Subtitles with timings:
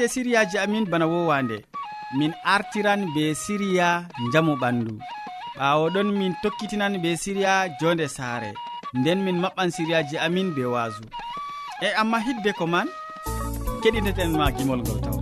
[0.00, 1.64] haalde siriyaji amin bana wowande.
[2.18, 4.96] Min artiran be siriya jamu ɓandu.
[5.58, 8.54] Ɓawo ɗon min tokkitinan be siriya jonde saare.
[8.94, 11.02] Nden min maɓɓan siriyaji amin be waasu.
[11.82, 12.88] E amma hidde ko man
[13.82, 15.19] keɗiteten ma gimol ngol taw.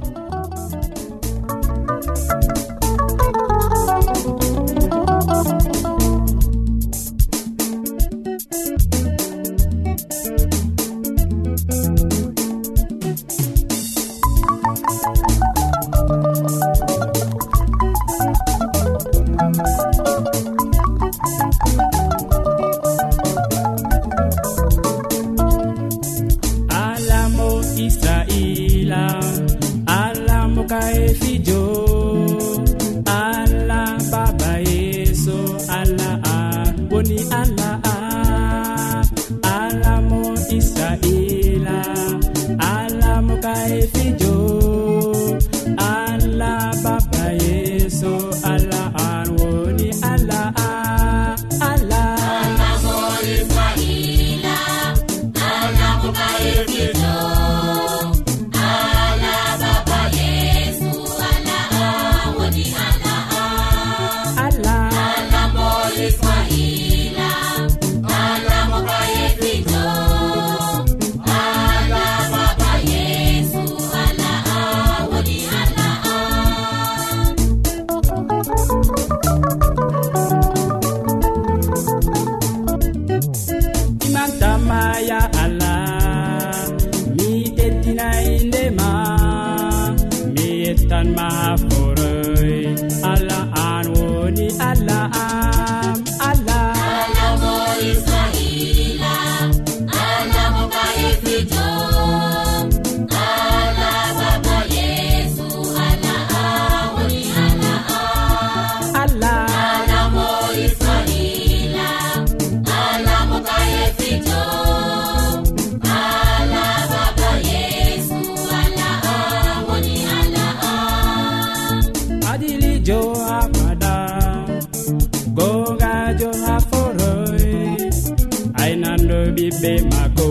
[129.38, 130.28] ɓiɓɓe mako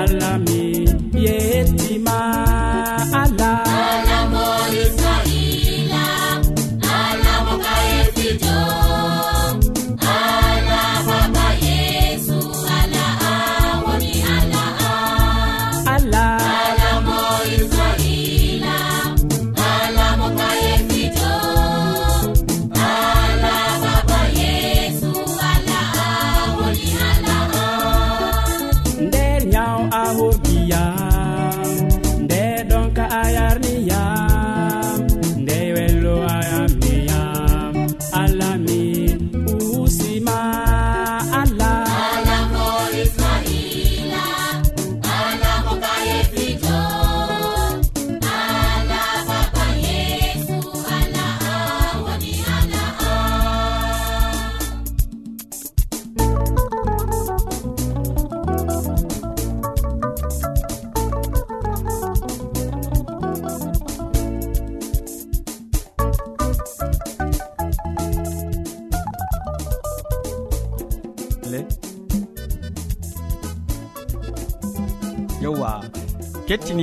[0.00, 0.34] allah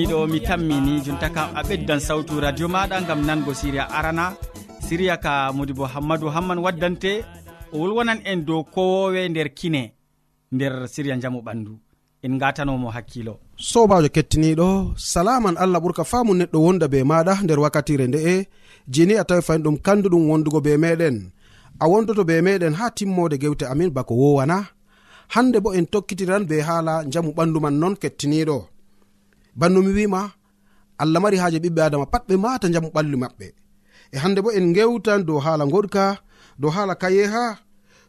[0.06, 4.25] keɗitoɗo mi tammini jonta kam a ɓeddan sawtu radio maɗa gam nango siriya arana.
[4.88, 7.12] Siriya ka modibo hammadou hamman waddante
[7.74, 9.94] o wolwonan en dow kowowe nder kine
[10.52, 11.72] nder siriya jamu ɓandu.
[12.25, 13.34] En gatanomo hakkilo.
[13.57, 18.36] Sobajo kettiniɗo salaman allah ɓurka famu neɗɗo wonda be maɗa nder wakkatire nde'e
[18.94, 21.16] jeni a tawi fayin ɗum kanduɗum wondugo be meɗen.
[21.80, 24.58] A wondoto be meɗen ha timmode gewte amin bako wowana
[25.34, 28.75] hande bo en tokkitiran be haala jamu ɓandu man non kettiniɗo.
[29.56, 30.22] banno mi wima
[31.02, 33.48] allah mari haaje ɓiɓɓe adama pat ɓe mata jamu ɓalli maɓɓe.
[34.16, 36.04] E hande bo en gewtan dow haala goɗka
[36.62, 37.44] dow haala kayeha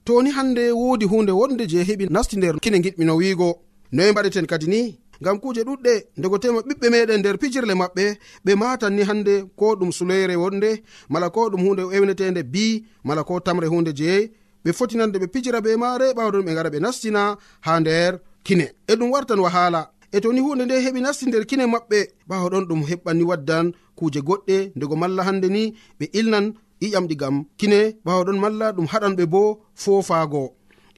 [0.04, 3.48] to ni hande wodi hunde wonde je heɓi nasti nder kine giɗmino wiigo.
[3.92, 4.80] Noye mbaɗeten kadi ni
[5.20, 8.04] ngam kuje ɗuɗɗe ndego tema ɓiɓɓe meɗen nder pijirle maɓɓe
[8.44, 10.70] ɓe matan ni hande ko ɗum suloyre wonde
[11.12, 14.30] mala ko ɗum hunde ewnetende bi mala ko tamre hunde jeeyi
[14.64, 18.12] ɓe fotinande ɓe pijira be maare ɓawɗon ɓe gara ɓe nastina ha nder
[18.46, 18.66] kine.
[18.90, 19.80] E ɗum wartan wahala
[20.16, 21.98] e to ni hunde nde heɓi nasti nder kine maɓɓe
[22.28, 23.66] ɓawa ɗon ɗum heɓɓanni waddan
[23.98, 25.62] kuje goɗɗe ndego malla hande ni
[25.98, 26.46] ɓe ilnan
[26.84, 29.42] iƴam ɗigam kine ɓawa ɗon malla ɗum haɗan ɓe bo
[29.82, 30.42] foofaago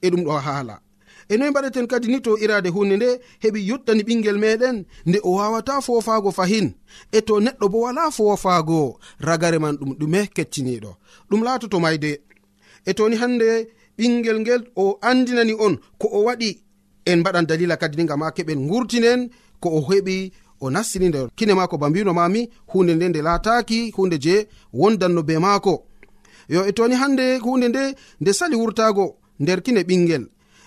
[0.05, 0.77] e ɗum ɗo haala.
[1.29, 3.09] E noyi mbaɗeten kadi ni to irade hunde nde
[3.43, 4.77] heɓi yottani ɓingel meɗen
[5.09, 6.67] nde o wawata fofago fahin
[7.13, 10.91] e to neɗɗo bo wala fofago ragare man ɗum ɗume kecciniɗo
[11.29, 12.13] ɗum laatoto mayde.
[12.87, 13.49] E toni hande
[13.99, 16.51] ɓingel ngel o andinani on ko o waɗi
[17.11, 19.21] en mbaɗan dalila kadi ni gam ha keɓen gurtinen
[19.63, 20.17] ko o heɓi
[20.61, 22.41] o nastini nder kine maako ba mbino mami
[22.71, 24.35] hunde nde nde laataki hunde je
[24.81, 25.75] wondanno be maako.
[26.55, 27.83] Yo e toni hande hunde nde
[28.21, 29.07] nde sali wurtago
[29.43, 30.25] nder kine ɓingel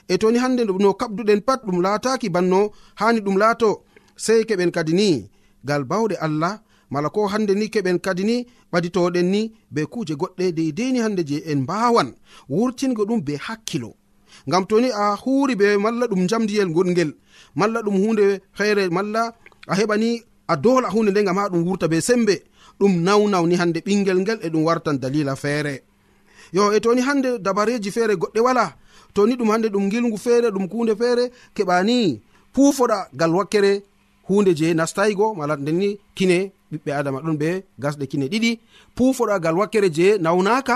[0.07, 2.59] e toni hande no kabduɗen pat ɗum laataki banno
[2.99, 3.69] hani ɗum laato
[4.15, 5.07] sei keɓen kadi ni.
[5.67, 6.53] Gal bawɗe allah
[6.89, 8.35] mala ko hande ni keɓen kadi ni
[8.71, 9.41] ɓaditoɗen ni
[9.73, 12.09] be kuje goɗɗe deideni hande je en mbawan
[12.49, 13.91] wurtingo ɗum be hakkilo.
[14.47, 17.11] ngam toni a huri be malla ɗum jamdiyel goɗgel
[17.55, 19.33] malla ɗum hunde feere malla
[19.67, 20.09] a heɓani
[20.47, 22.35] a dola hunde nde gam ha ɗum wurta be sembe
[22.79, 25.83] ɗum nawnawni hande ɓingel ngel e ɗum wartan dalila feere.
[26.53, 28.65] Yo e toni hande dabareji feere goɗɗe wala
[29.13, 32.21] toni ɗum hande ɗum gilgu feere ɗum hunde feere keɓani
[32.53, 33.83] pufoɗa gal wakkere
[34.27, 37.49] hunde je nastaygo mala ndeni kine ɓiɓɓe adama ɗon ɓe
[37.79, 38.59] gasɗe kine ɗiɗi
[38.95, 40.75] pufoɗa gal wakkere je nawnaka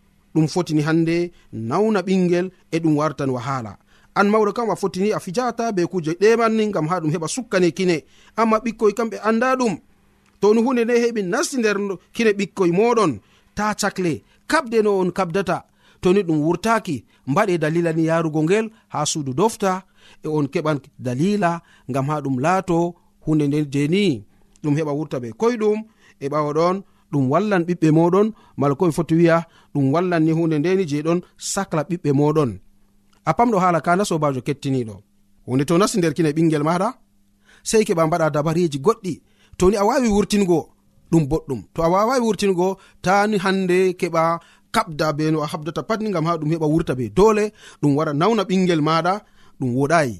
[0.35, 3.77] ɗum fotini hande nawna ɓingel e ɗum wartan wahala.
[4.15, 7.71] An mawɗo kam a fotini a fijata be kuje ɗemanni gam ha ɗum heɓa sukkane
[7.71, 8.03] kine.
[8.35, 9.77] Amma ɓikkoy kam ɓe anda ɗum.
[10.41, 11.77] To ni hunde nde heɓi nasti nder
[12.15, 13.19] kine ɓikkoy moɗon
[13.55, 14.13] ta cakle
[14.47, 15.57] kabde no on kabdata.
[16.01, 19.83] Toni ɗum wurtaki mbaɗe dalila ni yarugo ngel ha suudu dofta
[20.23, 21.61] e on keɓan dalila
[21.93, 22.95] gam ha ɗum laato
[23.25, 24.23] hunde nde jeni.
[24.63, 25.77] Ɗum heɓa wurta be koyɗum
[26.19, 26.75] e ɓawa ɗon
[27.11, 28.27] ɗum wallan ɓiɓɓe moɗon
[28.59, 29.37] mala ko ɓe foti wiya
[29.73, 32.51] ɗum wallan ni hunde ndeni je ɗon sacla ɓiɓɓe moɗon.
[33.29, 34.95] A pamɗo hala kana sobajo kettiniɗo.
[35.47, 36.89] Hunde to nasti nder kine ɓingel maɗa
[37.69, 39.13] sei keɓa mbaɗa dabareji goɗɗi.
[39.57, 40.59] Toni a wawi wurtingo
[41.11, 41.61] ɗum boɗɗum.
[41.73, 42.67] To a wawawi wurtingo
[43.01, 44.23] tani hande keɓa
[44.71, 47.43] kabda be no a habdata patni gam ha ɗum heɓa wurta be dole
[47.81, 49.13] ɗum wara nawna ɓingel maɗa
[49.59, 50.15] ɗum woɗayi.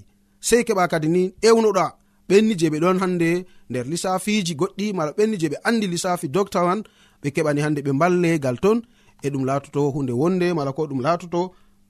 [0.47, 1.85] Sei keɓa kadi ni ewnoɗa
[2.31, 3.29] ɓenni je ɓe ɗon hande
[3.69, 6.79] nder lissafiji goɗɗi mala ɓenni je ɓe andi lissafi docta man
[7.21, 8.77] ɓe keɓani hande ɓe mballe gal ton
[9.25, 11.41] e ɗum latoto hunde wonde mala ko ɗum latoto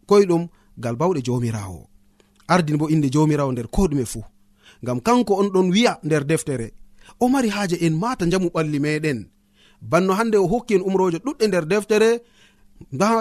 [0.09, 0.43] koyɗum
[0.83, 1.79] gal bawɗe jomirawo
[2.53, 4.23] ardini bo inde jomirawo nder ko ɗume fuu.
[4.83, 6.67] Ngam kanko on ɗon wi'a nder deftere
[7.19, 9.19] o mari haaje en mata jamu ɓalli meɗen
[9.81, 12.09] banno hande o hokki en umroje ɗuɗɗe nder deftere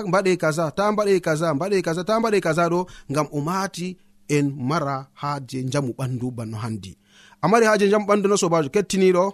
[0.09, 3.87] mbaɗe kaza ta mbaɗe kaza mbaɗe kaza ta mbaɗe kaza ɗo ngam o mati
[4.29, 6.93] en mara haaje jamu ɓandu banno handi
[7.43, 9.25] a mari haaje jam ɓandu no sobajo kettiniɗo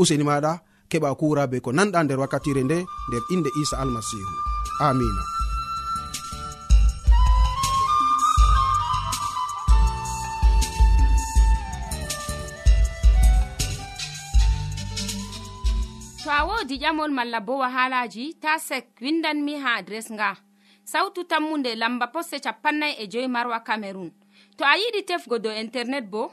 [0.00, 0.52] useni maɗa
[0.90, 2.78] keɓa kura be ko nanɗa nder wakkatire nde
[3.08, 4.34] nder inde isa almasihu
[4.86, 5.22] amina
[16.22, 20.36] to a wodi ƴamol malla bo wahalaji ta sek windanmi ha adres nga.
[20.84, 24.10] Sautu tammunde lamba poste capannay e joyi marwa camerun
[24.56, 26.32] to a yiɗi tefgo dow internet bo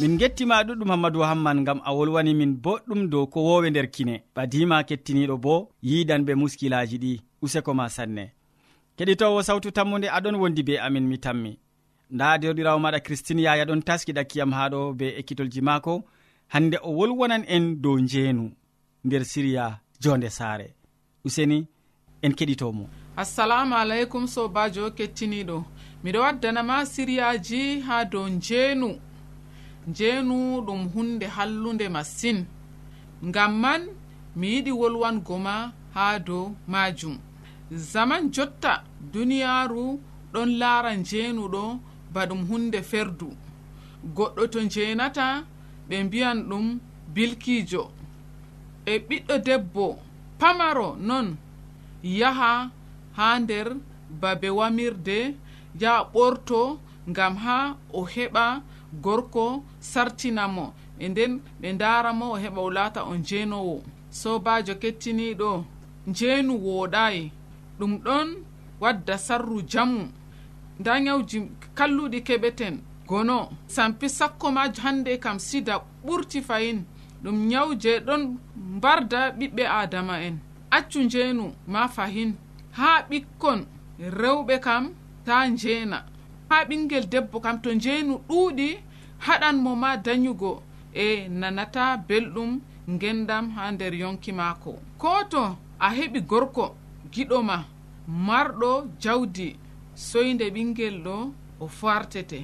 [0.00, 4.22] min gettima ɗuɗɗum hammadou hamman gam a wolwani min boɗɗum dow ko wowe nder kine.
[4.36, 8.32] Ɓadima kettiniɗo bo yidan ɓe muskilaji ɗi useko ma sanne.
[8.98, 11.58] Keɗitowo sawtu tammude aɗon wondi be amin mi tammi.
[12.10, 16.02] Nda dewɗirawo maɗa christine yaya ɗon taski ɗakkiyam haɗo be ekkitolji maako.
[16.48, 18.50] Hande o wolwonan en dow njeenu
[19.04, 20.74] nder siriya jonde saare.
[21.24, 21.66] Useni
[22.22, 22.88] en keɗitomo.
[23.16, 25.64] Assalamu aleykum sobajo kettiniɗo.
[26.04, 28.98] Miɗo waddanama siriyaji ha dow njeenu.
[29.88, 30.36] njeenu
[30.66, 32.38] ɗum hunde hallunde masin
[33.28, 33.82] ngam man
[34.38, 35.54] mi yiɗi wolwango ma
[35.94, 37.16] haa dow maajum.
[37.92, 38.72] Zaman jotta
[39.12, 39.84] duniyaaru
[40.32, 41.62] ɗon laara njeenuɗo
[42.12, 43.28] ba ɗum hunde ferdu.
[44.16, 45.26] Goɗɗo to njeenata
[45.88, 46.66] ɓe mbiyan ɗum
[47.14, 47.82] bilkiijo.
[48.86, 49.86] E ɓiɗɗo debbo
[50.40, 51.26] pamaro non
[52.02, 52.70] yaha
[53.16, 53.68] haa nder
[54.20, 55.18] babe wamirde
[55.80, 56.60] yaha ɓorto
[57.10, 58.44] ngam haa o heɓa
[59.02, 60.72] gorko sartinamo.
[60.98, 65.64] E nden ɓe daramo o heɓa o laata on jeenowo sobajo kettiniɗo
[66.06, 67.30] njeenu wooɗayi
[67.78, 68.28] ɗum ɗon
[68.80, 70.08] wadda sarru jamu.
[70.80, 71.38] Nda nyawji
[71.74, 72.74] kalluɗi keɓeten
[73.06, 73.48] gono.
[73.66, 75.74] Sampi sakko ma hande kam sida
[76.06, 76.84] ɓurti fayin.
[77.22, 78.22] Ɗum nyawje ɗon
[78.76, 80.38] mbarda ɓiɓɓe adama en.
[80.70, 82.34] Accu njeenu ma fahin.
[82.72, 83.60] Ha ɓikkon
[84.20, 84.92] rewɓe kam
[85.24, 86.04] ta njeena.
[86.54, 88.68] ha ɓingel debbo kam to njeenu ɗuuɗi
[89.26, 90.62] haɗan mo ma dayugo
[91.04, 92.50] e nanata belɗum
[92.92, 94.72] ngendam ha nder yonki maako.
[94.98, 95.42] Ko to
[95.78, 96.64] a heɓi gorko
[97.12, 97.56] giɗoma
[98.26, 98.70] marɗo
[99.02, 99.48] jawdi
[99.94, 101.14] soyde ɓingel ɗo
[101.60, 102.38] o fartete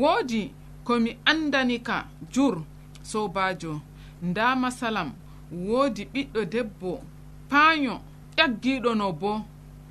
[0.00, 0.42] woodi
[0.86, 1.96] komi andani ka
[2.32, 2.54] jur
[3.10, 3.72] sobajo
[4.22, 5.08] nda masalam
[5.66, 6.90] woodi ɓiɗɗo debbo
[7.50, 7.94] paayo
[8.36, 9.44] ƴaggiɗo no bo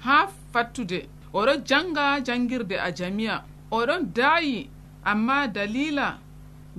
[0.05, 0.15] ha
[0.51, 0.99] fattude.
[1.33, 3.43] Oɗo janga jangirde a jamiya.
[3.71, 4.69] oɗon daayi
[5.03, 6.07] amma dalila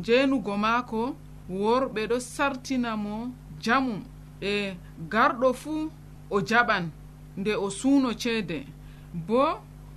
[0.05, 1.01] jeenugo maako
[1.51, 3.15] worɓe ɗo sartina mo
[3.63, 4.01] jamum
[4.41, 4.75] e
[5.13, 5.91] garɗo fuu
[6.31, 6.85] o jaɓan
[7.37, 8.59] nde o suuno ceede.
[9.27, 9.43] Bo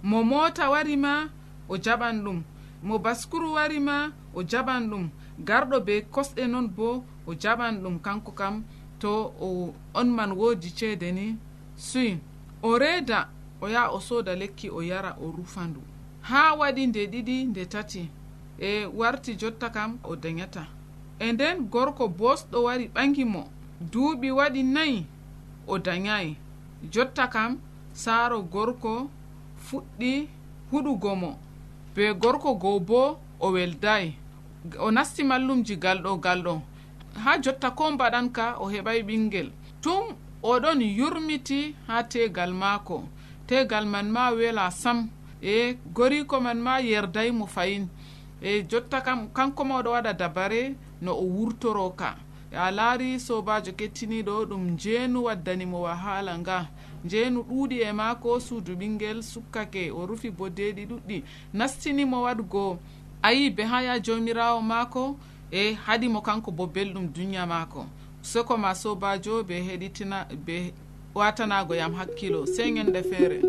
[0.03, 1.29] mo moota wari ma
[1.69, 2.39] o jaɓan ɗum.
[2.83, 5.09] Mo baskuru wari ma o jaɓan ɗum.
[5.47, 8.63] Garɗo be kosɗe noon bo o jaɓan ɗum kanko kam.
[8.99, 11.37] To o on man woodi ceede ni.
[11.75, 12.17] Suy
[12.61, 13.29] o reeda
[13.61, 15.81] o yaha o sooda lekki o yara o rufandu
[16.29, 18.09] ha waɗi nde ɗiɗi nde tati.
[18.59, 20.63] E warti jotta kam o dayata
[21.19, 23.41] e nden gorko bosɗo wari ɓangi mo.
[23.91, 25.05] Duuɓi waɗi nayi
[25.67, 26.31] o dayayi
[26.93, 27.51] jotta kam
[27.93, 29.09] saaro gorko
[29.65, 30.27] fuɗɗi
[30.71, 31.31] huɗugo mo.
[31.95, 34.15] Be gorko goo bo o weldayi
[34.79, 36.53] o nasti mallumji galɗo galɗo.
[37.23, 39.51] Ha jotta ko mbaɗan ka o heɓay ɓingel.
[39.81, 43.03] Tum oɗon yurmiti ha tegal maako.
[43.47, 45.09] Tegal man ma wela sam.
[45.43, 47.87] e goriko man ma yerday mo fayin.
[48.41, 52.15] E jotta kam kanko ma oɗo waɗa dabare no o wurtoro ka.
[52.55, 56.69] A laari sobajo kettiniɗo ɗum njeenu waddanimo wahala nga.
[57.05, 61.23] Njeenu ɗuuɗi e maako suudu ɓingel sukkake o rufi bodeɗi ɗuɗɗi
[61.53, 62.79] nastinimo waɗgo
[63.21, 65.17] ayi be ha ya jomirawo maako
[65.51, 67.85] e haɗimo kanko bo belɗum duniya maako.
[68.21, 70.73] Soko ma sobajo be heɗitina be
[71.15, 73.41] watanago yam hakkilo sey ñande feere.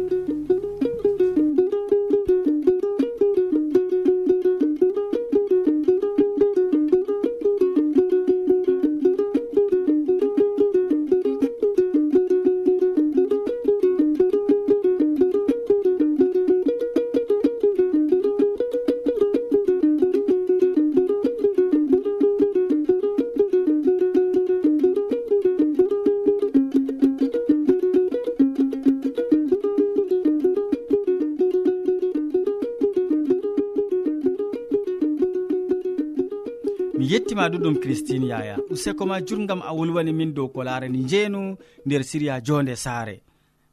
[37.44, 38.56] maɗu ɗum christine yaya.
[38.70, 43.20] Useko ma jurgam a wolwani min dow ko larani njeenu nder siriya jonde saare.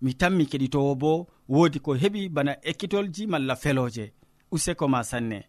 [0.02, 4.12] Mi tammi keɗitowo bo woodi ko heɓi bana ekkitolji malla feloje
[4.52, 5.44] useko ma sanne.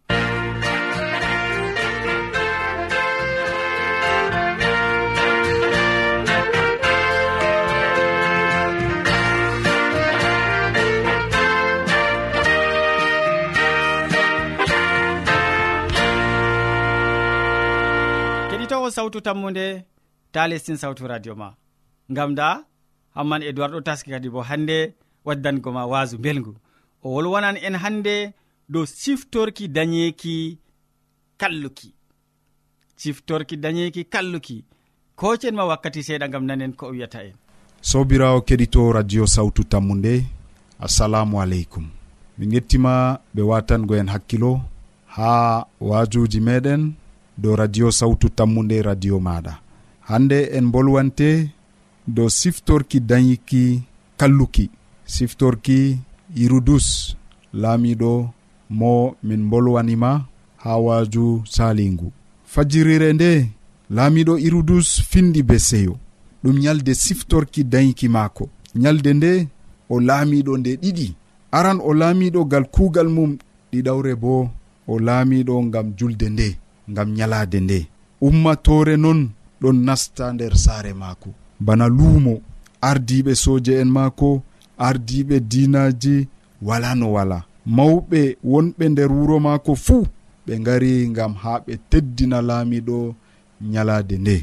[19.03, 19.83] sawtu tammude
[20.31, 21.49] ta lestin sawtu radio ma.
[22.11, 22.63] Ngam da
[23.15, 24.77] hamman edoird ɗo taski kadi bo hannde
[25.25, 26.53] waddango ma waasu belgu
[27.03, 28.15] o wolwonan en hannde
[28.69, 30.57] dow siftorki dañeeki
[31.37, 31.89] kalluki.
[33.01, 34.57] Siftorki dañeeki kalluki.
[35.19, 37.35] Kocen ma wakkati seeɗa gam nanen ko o wiyata en.
[37.81, 40.13] Sobirawo keɗito radio sawtu tammu nde
[40.85, 41.85] assalamu aleykum.
[42.37, 42.93] Min yettima
[43.35, 44.61] ɓe watango en hakkilo
[45.15, 45.29] ha
[45.87, 46.81] waajuji meɗen.
[47.37, 49.53] dow radio sawtu tammude radio maɗa.
[50.01, 51.49] Hande en bolwante
[52.07, 53.81] dow siftorki dañiki
[54.17, 54.69] kalluki.
[55.05, 55.97] Siftorki
[56.35, 57.15] hirudus
[57.53, 58.29] laamiɗo
[58.69, 60.25] mo min bolwanima
[60.57, 62.11] ha waaju salingu
[62.45, 63.49] fajirire nde
[63.89, 65.97] laamiɗo hirudus findi be seyo
[66.43, 68.49] ɗum nyalde siftorki dañiki maako.
[68.75, 69.47] Nyalde nde
[69.89, 71.07] o laamiɗo nde ɗiɗi.
[71.51, 73.37] Aran o laamiɗo gal kuugal mum
[73.71, 74.49] ɗiɗawre bo
[74.87, 76.57] o laamiɗo ngam julde nde.
[76.91, 77.79] ngam nyalaade nde.
[78.27, 79.21] Ummatore noon
[79.61, 81.29] ɗon nasta nder saare maako.
[81.65, 82.33] Bana luumo
[82.89, 84.29] ardiɓe soje en maako
[84.87, 86.15] ardiɓe dinaji
[86.67, 87.37] wala no wala.
[87.75, 88.21] Mawɓe
[88.51, 90.03] wonɓe nder wuro maako fuu
[90.47, 92.97] ɓe ngari ngam ha ɓe teddina laamiɗo
[93.71, 94.35] nyalaade nde.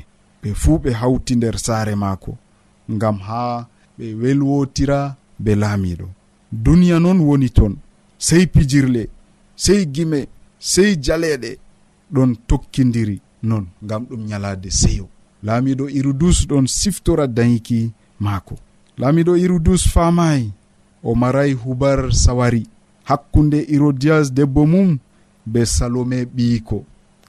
[0.42, 2.32] Ɓe fuu ɓe hawti nder saare maako
[2.94, 3.40] ngam ha
[3.98, 4.98] ɓe welwotira
[5.44, 6.06] be laamiɗo
[6.64, 7.72] duniya noon woni ton
[8.26, 9.02] sey pijirle
[9.64, 10.20] sey gime
[10.72, 11.50] sey jaleɗe
[12.14, 15.08] ɗon tokkidiri non ngam ɗum ñalaade seyo.
[15.42, 17.92] Laamiɗo hirudus ɗon siftora dayiki
[18.24, 18.54] maako.
[18.98, 20.52] Laamiɗo hirudus faamayi
[21.02, 22.66] o maray hubar sawari.
[23.04, 24.98] Hakkunde hérodias debbo mum
[25.46, 26.84] be salome ɓiyiko.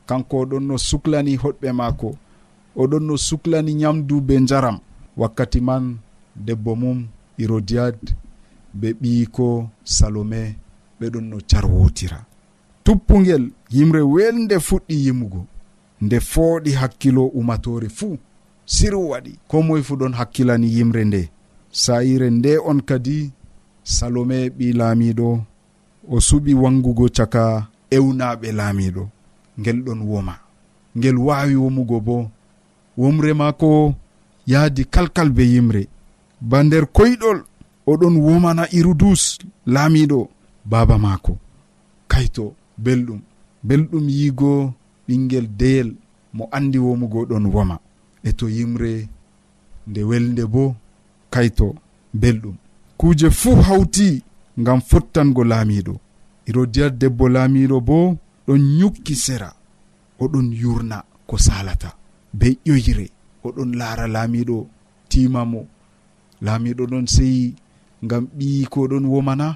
[0.07, 2.09] Kanko oɗon no suklani hoɗɓe maako.
[2.81, 4.77] Oɗon no suklani nyamdu be njaram.
[5.17, 5.97] Wakkati man
[6.35, 7.07] debbo mum
[7.37, 7.97] hérodiad
[8.73, 10.55] be ɓiyiko salome
[10.99, 12.19] ɓeɗon no carwotira.
[12.83, 13.43] tuppugel
[13.75, 15.41] yimre welde fuɗɗi yimugo
[16.01, 18.17] nde fooɗi hakkilo umatore fuu
[18.65, 19.31] siru waɗi.
[19.47, 21.21] Ko moye fu ɗon hakkilani yimre nde.
[21.71, 23.31] Sa'ire nde on kadi
[23.83, 25.27] salome ɓi laamiɗo
[26.09, 27.43] o suɓi wangugo caka
[27.95, 29.03] ewnaɓe laamiɗo.
[29.59, 30.35] Ngel ɗon woma.
[30.97, 32.17] Ngel wawi womugo bo
[32.97, 33.69] womre maako
[34.51, 35.83] yaadi kalkal be yimre.
[36.49, 37.39] Ba nder koyɗol
[37.91, 39.21] oɗon womana irudus
[39.73, 40.19] laamiɗo
[40.71, 41.33] baaba maako.
[42.11, 42.45] Kayto
[42.83, 43.21] belɗum.
[43.67, 44.51] Belɗum yiigo
[45.07, 45.89] ɓinguel deyel
[46.35, 47.75] mo andi womugo ɗon woma.
[48.23, 48.93] E to yimre
[49.87, 50.63] nde welde bo
[51.33, 51.67] kayto
[52.21, 52.55] belɗum.
[52.97, 54.07] Kuuje fuu hawti
[54.59, 55.93] ngam fottango laamiɗo
[56.47, 57.97] irodiyat debbo laamiɗo bo
[58.47, 59.49] ɗon yukki sera
[60.23, 61.89] oɗon yurna ko salata
[62.33, 63.05] be ƴoyre
[63.47, 64.57] oɗon laara laamiɗo
[65.09, 65.61] timamo
[66.45, 67.55] laamiɗo ɗon seyi
[68.05, 69.47] ngam ɓiyi ko ɗon womana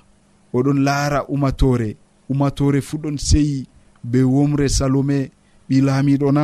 [0.56, 1.90] oɗon laara umatore
[2.30, 3.68] ummatore fuɗɗon seyi
[4.04, 5.32] be womre salome
[5.70, 6.44] ɓi laamiɗo na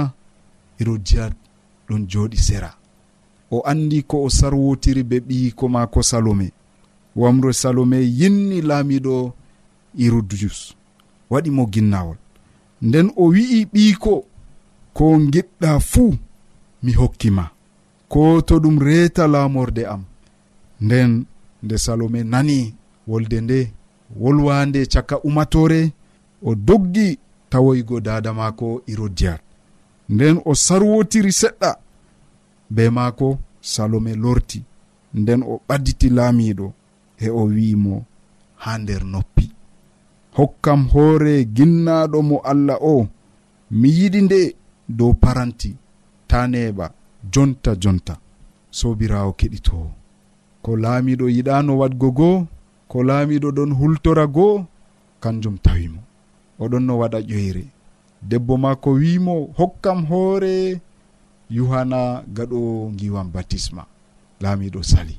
[0.79, 1.33] herodiad
[1.87, 2.71] ɗon jooɗi sera.
[3.51, 6.47] O andi ko o sarwotiri be ɓiyiko maako salome.
[7.15, 9.33] Wamre salome yinni laamiɗo
[9.97, 10.75] hirodius
[11.29, 12.17] waɗi mo ginnawol.
[12.81, 14.13] Nden o wi'i ɓiyiko
[14.93, 16.13] ko giɗɗa fuu
[16.83, 17.51] mi hokkima
[18.11, 20.03] ko to ɗum reeta laamorde am.
[20.81, 21.25] Nden
[21.63, 22.73] nde salome nani
[23.07, 23.71] wolde nde
[24.19, 25.91] wolwande caka umatore
[26.43, 27.17] o doggi
[27.49, 29.41] tawoygo dada maako e irodiyat
[30.09, 31.71] nden o sarwotiri seɗɗa
[32.75, 34.59] be maako salome lorti.
[35.13, 36.67] Nden o ɓadditi laamiɗo
[37.17, 37.95] e o wi'imo
[38.63, 39.45] ha nder noppi.
[40.37, 43.07] Hokkam hoore ginnaɗo mo allah o
[43.79, 44.39] mi yiɗi nde
[44.97, 45.69] dow paranti
[46.29, 46.85] ta neɓa
[47.33, 48.13] jonta jonta.
[48.77, 49.87] Sobirawo keɗitowo
[50.63, 52.37] ko laamiɗo yiɗano wadgo goo
[52.91, 54.55] ko laamiɗo ɗon hultora goo
[55.23, 56.01] kanjum tawimo
[56.63, 57.63] oɗon no waɗa ƴoyre.
[58.29, 60.55] Debbo maako wimo hokkam hoore.
[61.57, 61.99] Yuhana
[62.35, 62.59] gaɗo
[62.99, 63.83] giwam batisma.
[64.41, 65.15] Laamiɗo sali.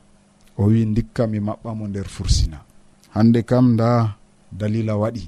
[0.61, 2.59] O wi dikka mi maɓɓa mo nder fursina.
[3.15, 3.91] Hande kam nda
[4.59, 5.25] dalila waɗi.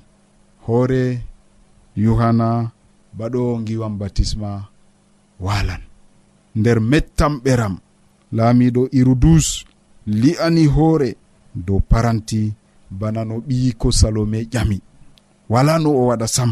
[0.67, 1.03] Hoore
[2.05, 2.49] yuhana
[3.19, 4.51] baɗo giwam batisma
[5.47, 5.83] walan
[6.59, 7.75] nder mettam ɓeram
[8.37, 9.47] laamiɗo irudus
[10.21, 11.11] li'ani hoore.
[11.55, 12.53] dow paranti
[12.91, 14.81] bana no ɓiyiko salome ƴami.
[15.49, 16.51] Wala no o waɗa sam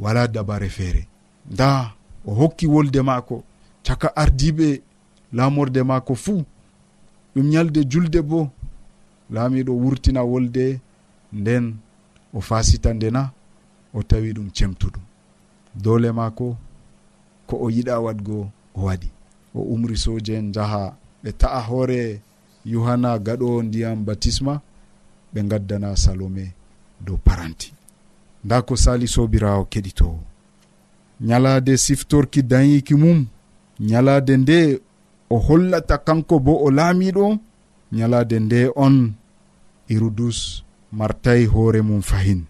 [0.00, 1.02] wala dabare feere.
[1.50, 1.92] Nda
[2.26, 3.42] o hokki wolde maako
[3.86, 4.82] caka ardiɓe
[5.32, 6.44] laamorde maako fuu.
[7.34, 8.50] Ɗum ñalde julde bo
[9.34, 10.80] laamiɗo wurtina wolde
[11.32, 11.76] nden
[12.34, 13.22] o fasita ndena
[13.96, 15.02] o tawi ɗum cemtuɗum
[15.82, 16.56] dole maako
[17.48, 18.36] ko o yiɗa waɗgo
[18.76, 19.08] o waɗi.
[19.54, 22.20] O umri soje en jaha ɓe ta'a hoore
[22.72, 24.54] yohanna gaɗo ndiyam batisma
[25.34, 26.44] ɓe gaddana salome
[27.04, 27.72] dow paranti.
[28.44, 30.18] Nda ko sali sobirawo keɗitowo
[31.20, 33.26] nyalade siftorki dayiki mum
[33.80, 34.80] nyalade nde
[35.30, 37.38] o hollata kanko bo o laamiɗo
[37.92, 39.12] nyalade nde on
[39.88, 42.44] irudus martayi hoore mum fahin.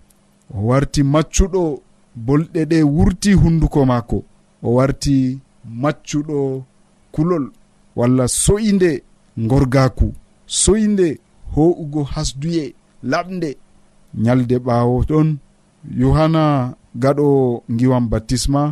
[0.54, 1.80] O warti maccuɗo
[2.26, 4.24] bolɗe ɗe wurti hunduko maako.
[4.62, 5.38] O warti
[5.82, 6.62] maccuɗo
[7.12, 7.44] kulol
[7.96, 9.02] walla so'inde
[9.36, 10.14] gorgaku
[10.46, 11.18] soyde
[11.54, 12.74] ho'ugo hasduye
[13.10, 13.56] laɓde
[14.24, 15.28] ñalde ɓaawo ɗon
[16.00, 17.26] yohanna gaɗo
[17.78, 18.62] giwam baptisma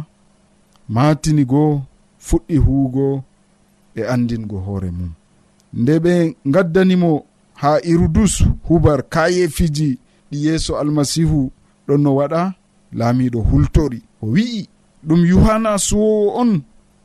[0.95, 1.83] matini goo
[2.27, 3.07] fuɗɗi huugo
[3.95, 5.13] e andingo hoore mum.
[5.81, 6.15] Nde ɓe
[6.55, 7.11] gaddanimo
[7.61, 8.35] ha irudus
[8.69, 9.99] hubar kayefiji
[10.31, 11.41] ɗi yeeso almasihu
[11.87, 12.55] ɗon no waɗa
[12.99, 14.01] laamiɗo hultori.
[14.23, 14.69] O wi'i
[15.07, 16.51] ɗum yohanna suwowo on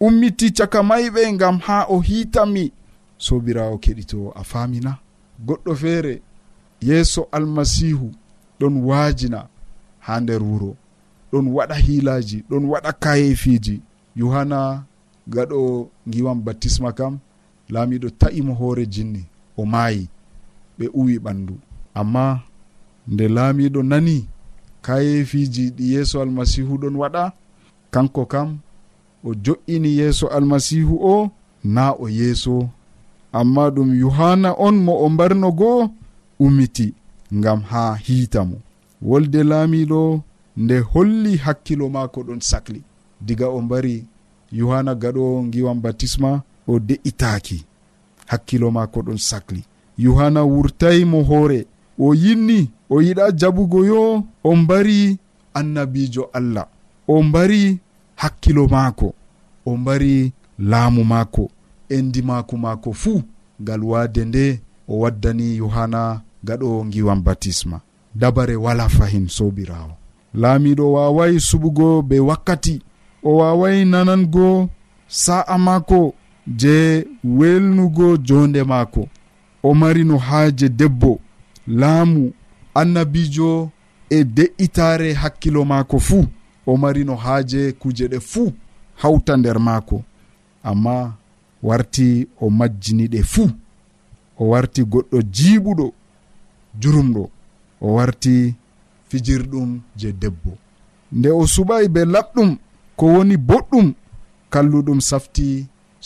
[0.05, 2.71] ummiti caka mayɓe gam ha o hiitami.
[3.17, 4.91] sobirawo keɗito a famina
[5.47, 6.21] goɗɗo feere
[6.81, 8.07] yeeso almasihu
[8.59, 9.39] ɗon waajina
[10.05, 10.71] ha nder wuro.
[11.31, 13.81] Ɗon waɗa hiilaji ɗon waɗa kayefiji
[14.15, 14.59] yohanna
[15.33, 17.19] gaɗo giwan baptisma kam
[17.69, 19.21] laamiɗo ta'imo hoore jinni
[19.57, 20.07] o maayi
[20.79, 21.53] ɓe uwi ɓandu
[21.99, 22.41] amma
[23.11, 24.27] nde laamiɗo nani
[24.85, 27.23] kayefiji ɗi yeeso almasihu ɗon waɗa
[27.93, 28.49] kanko kam
[29.23, 31.31] o jo'ini yeeso almasihu o
[31.63, 32.69] na o yeeso
[33.33, 35.89] amma ɗum yohanna on mo o mbarno goo
[36.39, 36.93] ummiti
[37.33, 38.57] ngam ha hiita mo.
[39.01, 40.21] Wolde laamiɗo
[40.57, 42.81] nde holli hakkilo maako ɗon sahli
[43.21, 44.05] diga o mbari
[44.51, 47.65] yohanna gaɗo giwan batisma o de'itaaki.
[48.27, 49.63] Hakkilo maako ɗon sahli
[49.97, 51.65] yohanna wurtayi mo hoore.
[51.99, 55.17] O yinni o yiɗa jaɓugo yo o mbari
[55.53, 56.67] annabijo allah.
[57.07, 57.79] O mbari
[58.15, 59.13] hakkilo maako.
[59.65, 61.49] O mbari laamu maako.
[61.89, 63.21] endi maako maako fuu
[63.61, 67.81] ngal waade nde o waddani yohanna gaɗo ngiwan batisma.
[68.15, 69.91] Dabare wala fahin sobirawo
[70.33, 72.81] laamiɗo waaway suɓugo be wakkati
[73.23, 74.69] o waaway nanango
[75.07, 76.13] sa'a maako
[76.47, 79.07] je welnugo jonde maako.
[79.63, 81.19] O mari no haaje debbo
[81.67, 82.33] laamu
[82.73, 83.69] annabijo
[84.09, 86.25] e de'itare hakkilo maako fuu.
[86.65, 88.51] O mari no haaje kuje ɗe fuu
[88.95, 90.03] hawta nder maako.
[90.63, 91.13] Amma
[91.67, 92.07] warti
[92.43, 93.49] o majjini ɗe fuu
[94.41, 95.85] o warti goɗɗo jiiɓuɗo
[96.81, 97.23] jurumɗo.
[97.81, 98.33] O warti
[99.09, 100.51] fijirɗum je debbo.
[101.17, 102.49] Nde o suɓayi be laɓɗum
[102.97, 103.87] ko woni boɗɗum
[104.53, 105.45] kalluɗum safti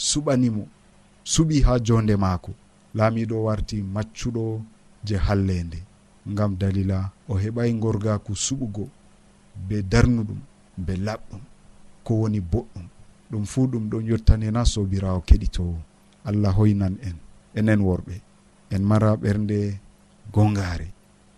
[0.08, 0.64] suɓanimo
[1.32, 2.52] suɓi ha jonde maako.
[2.98, 4.44] Laamiɗo warti maccuɗo
[5.08, 5.80] je hallende.
[6.32, 6.98] Ngam dalila
[7.30, 8.84] o heɓay gorgaku suɓugo
[9.68, 10.40] be darnuɗum
[10.86, 11.42] be laɓɗum
[12.06, 12.86] ko woni boɗɗum.
[13.32, 15.76] ɗum fuu ɗum ɗon yottanena sobirawo keɗitowo.
[16.26, 17.16] Allah hoynan en
[17.56, 18.16] enen worɓe.
[18.70, 19.80] En mara ɓernde
[20.34, 20.88] gongare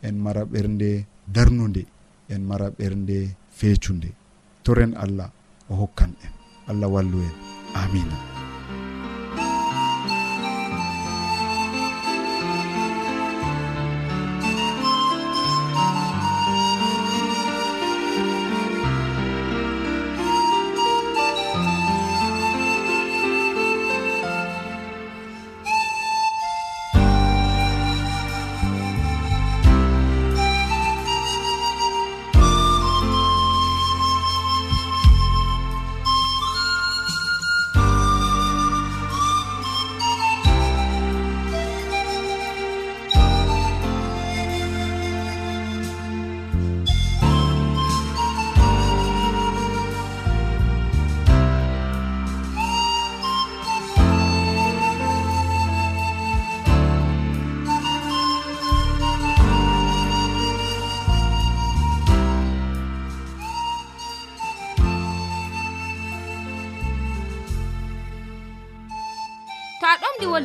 [0.02, 1.86] en mara ɓernde darnude
[2.30, 4.10] en mara ɓernde feecunde.
[4.64, 5.30] Toren allah
[5.70, 6.32] o hokkan en.
[6.68, 7.34] Allah wallu en.
[7.76, 8.33] Amina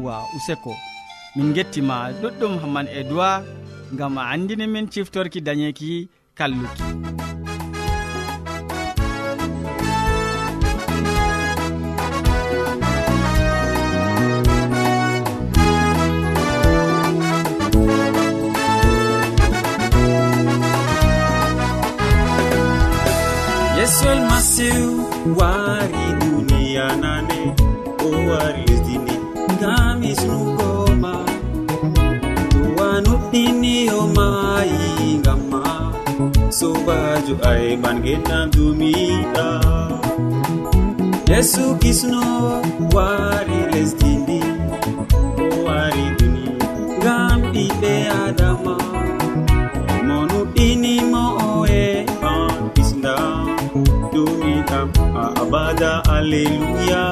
[0.00, 0.76] yawwa useko.
[1.36, 3.30] Min gettima ɗuɗɗum hamman e duwa
[3.98, 6.08] gam a andini min ciftorki dañeki
[6.38, 6.82] kalluki.
[23.78, 24.88] Yesu almasihu
[25.38, 27.29] wari duniya nane.
[30.20, 31.12] resnugoma
[32.52, 35.62] duwa nuɗɗiniyomayi gamma
[36.58, 39.46] sobajo ayman genam dumiɗa
[41.30, 42.22] yesu kisno
[42.94, 44.40] wari lesdi ndi.
[45.42, 46.44] O wari duni
[46.98, 47.92] ngam ɓiɓɓe
[48.24, 48.74] adama
[50.06, 51.82] mo nuɗɗinimo oe
[52.32, 53.14] an kisda
[54.12, 54.88] dumiɗam
[55.22, 57.02] a abada alleluya.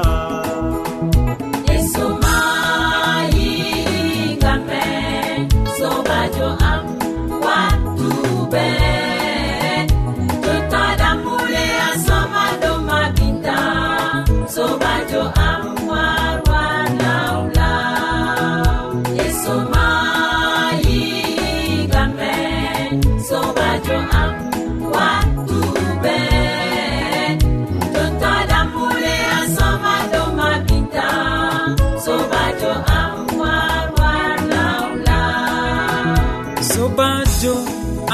[36.71, 37.53] sobajo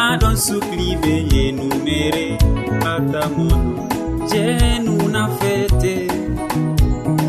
[0.07, 2.27] aɗon sukli be yenumere
[2.93, 3.73] atamono
[4.31, 5.95] jenuna fete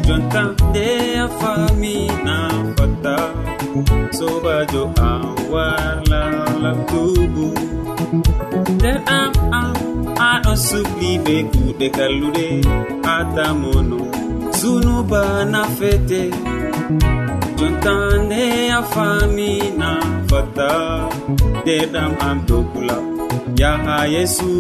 [0.06, 0.88] jonta nde
[1.24, 2.36] a famina
[2.76, 3.16] fatta
[4.18, 7.46] sobajo an warlalabtubu
[8.74, 9.72] nder am am
[10.30, 12.46] aɗo sukli be kuɗe kalluɗe
[13.16, 13.98] atamono
[14.58, 16.20] sunuba nafete
[17.58, 18.42] jontande
[18.78, 19.90] a famina
[20.28, 20.70] fata
[21.60, 22.96] nderɗam am dokula
[23.60, 24.50] yaha yesu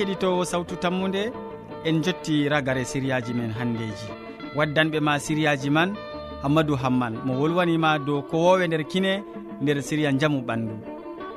[0.00, 1.30] keɗitowo sawtu tammude
[1.84, 4.08] en jotti ragare siriyaji men handeji.
[4.56, 5.94] Waddanɓe ma siriyaji man
[6.42, 9.22] hammadou hamman mo wolwanima dow kowowe nder kine
[9.60, 10.72] nder siriya jaamu ɓandu.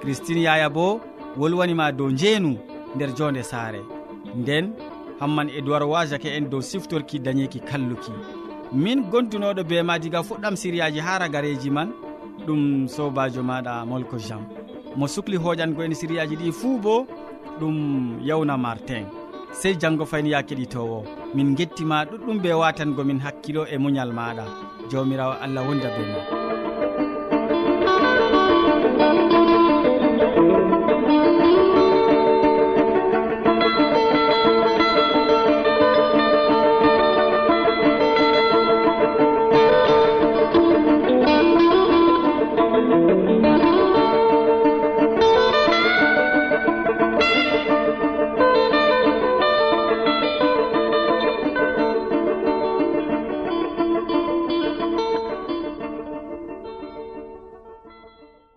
[0.02, 1.02] Christine yaya bo
[1.38, 2.58] wolwanima dow njeenu
[2.96, 3.82] nder jonde saare.
[4.36, 4.72] Nden
[5.20, 8.12] hamman e duwar wajake en dow siftorki dañeki kalluki.
[8.72, 11.92] Min gondunoɗo be ma diga fuɗɗam siriyaji ha ragareji man
[12.48, 14.48] ɗum sobajo maɗa molko jean.
[14.96, 17.08] Mo sukli hoƴango en siriyaji ɗi fuu bo
[17.60, 17.78] ɗum
[18.22, 19.06] yawna martin.
[19.54, 24.46] Sey janggo fayni ya keɗitowo min gettima ɗuɗɗum ɓe watangomin hakkilo e muñal maɗa
[24.92, 26.53] jawmirawo allah wonda be ma